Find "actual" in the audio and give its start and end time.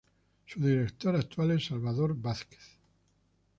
1.15-1.51